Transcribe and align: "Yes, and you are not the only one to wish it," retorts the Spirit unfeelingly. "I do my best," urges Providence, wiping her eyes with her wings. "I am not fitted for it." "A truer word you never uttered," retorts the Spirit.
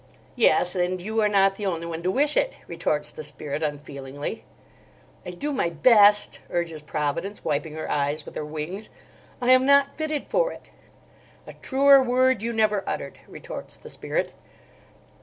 "Yes, 0.35 0.75
and 0.75 0.99
you 0.99 1.21
are 1.21 1.29
not 1.29 1.57
the 1.57 1.67
only 1.67 1.85
one 1.85 2.01
to 2.01 2.09
wish 2.09 2.35
it," 2.35 2.57
retorts 2.67 3.11
the 3.11 3.23
Spirit 3.23 3.61
unfeelingly. 3.61 4.43
"I 5.27 5.29
do 5.29 5.51
my 5.53 5.69
best," 5.69 6.39
urges 6.49 6.81
Providence, 6.81 7.45
wiping 7.45 7.75
her 7.75 7.87
eyes 7.87 8.25
with 8.25 8.33
her 8.33 8.43
wings. 8.43 8.89
"I 9.43 9.51
am 9.51 9.63
not 9.63 9.95
fitted 9.99 10.25
for 10.27 10.51
it." 10.51 10.71
"A 11.45 11.53
truer 11.53 12.01
word 12.01 12.41
you 12.41 12.51
never 12.51 12.83
uttered," 12.89 13.19
retorts 13.27 13.75
the 13.75 13.91
Spirit. 13.91 14.33